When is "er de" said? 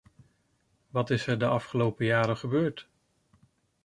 1.27-1.45